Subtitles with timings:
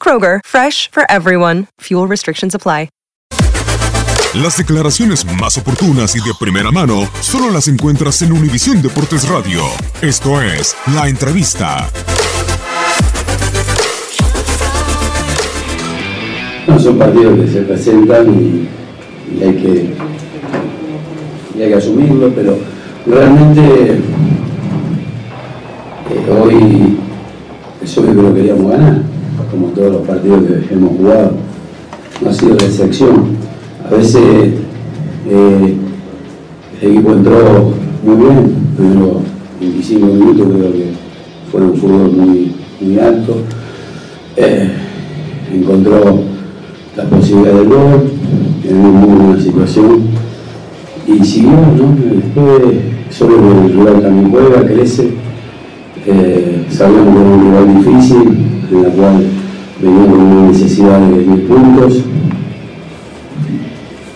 [0.00, 1.66] Kroger, fresh for everyone.
[1.80, 2.90] Fuel restrictions apply.
[4.34, 9.62] Las declaraciones más oportunas y de primera mano solo las encuentras en Univisión Deportes Radio.
[10.02, 11.88] Esto es La Entrevista.
[16.68, 18.68] No, son partidos que se presentan y,
[19.38, 19.94] y hay, que,
[21.56, 22.58] y hay que asumirlo, pero
[23.06, 23.92] realmente
[26.10, 26.98] eh, hoy
[27.82, 29.02] es obvio que lo queríamos ganar,
[29.50, 31.32] como todos los partidos que hemos jugado.
[32.22, 33.36] No ha sido la excepción.
[33.88, 34.22] A veces
[35.28, 35.76] eh,
[36.82, 37.72] el equipo entró
[38.04, 39.20] muy bien, primero
[39.60, 40.92] 25 minutos creo que
[41.50, 43.36] fue un fútbol muy, muy alto.
[44.36, 44.70] Eh,
[45.52, 46.20] encontró
[46.96, 48.10] la posibilidad del gol,
[48.64, 50.26] en muy buena situación
[51.06, 51.96] y siguió, ¿no?
[52.14, 52.80] Después,
[53.10, 55.10] solo el rival también juega, crece.
[56.04, 58.18] Eh, que es un rival difícil,
[58.70, 59.24] en la cual
[59.80, 62.02] venía con una necesidad de 10 puntos.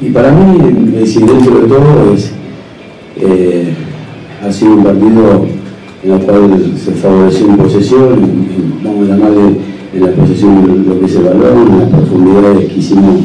[0.00, 2.32] Y para mí, decir, dentro de todo, es,
[3.16, 3.74] eh,
[4.42, 5.46] ha sido un partido
[6.04, 8.46] en el cual se favoreció en posesión,
[8.84, 9.58] vamos a llamarle
[9.94, 13.20] en la posesión lo que es el balón, en las profundidades que hicimos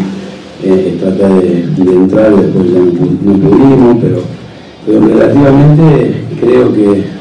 [0.64, 1.64] eh, tratar de,
[1.94, 7.21] entrar, después ya no, no pudimos, pero relativamente creo que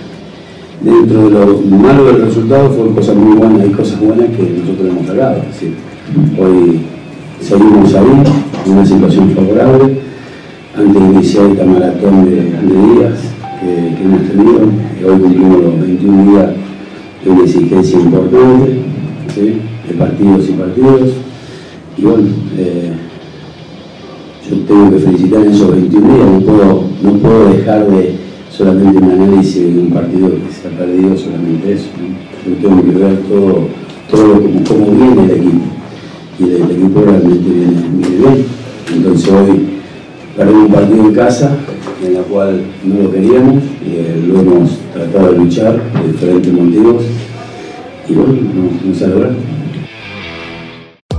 [0.81, 4.89] dentro de lo malo del resultado fueron cosas muy buenas y cosas buenas que nosotros
[4.89, 5.37] hemos sacado.
[5.37, 5.75] Es decir,
[6.39, 6.81] hoy
[7.41, 8.23] seguimos ahí,
[8.67, 10.01] en una situación favorable,
[10.77, 13.19] antes de iniciar esta maratón de, de días
[13.61, 14.61] que, que hemos tenido.
[15.07, 16.51] Hoy cumplimos los 21 días
[17.25, 18.83] de una exigencia importante,
[19.37, 21.11] de partidos y partidos.
[21.97, 22.93] Y bueno, eh,
[24.49, 28.99] yo tengo que felicitar en esos 21 días, no puedo, no puedo dejar de solamente
[28.99, 31.89] un análisis de un partido que se ha perdido, solamente eso.
[31.99, 32.51] ¿no?
[32.51, 33.69] Yo tengo que ver todo,
[34.11, 35.65] todo como, viene el equipo.
[36.39, 38.47] Y el, equipo realmente viene, viene bien.
[38.95, 39.69] Entonces hoy
[40.37, 41.57] perdimos un partido en casa,
[42.05, 46.53] en la cual no lo queríamos, y eh, lo hemos tratado de luchar por diferentes
[46.53, 47.05] motivos.
[48.09, 49.50] Y bueno, no, no.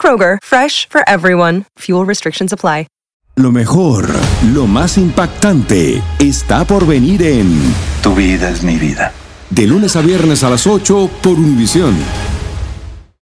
[0.00, 1.66] Kroger, fresh for everyone.
[1.78, 2.86] Fuel restrictions apply.
[3.36, 4.10] Lo mejor,
[4.52, 7.48] lo más impactante, está por venir en
[8.02, 9.12] Tu vida es mi vida.
[9.48, 11.94] De lunes a viernes a las 8 por Univisión.